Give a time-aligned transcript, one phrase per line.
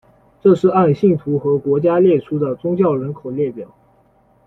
[0.41, 3.67] 这是按信徒和国家列出的宗教人口列表。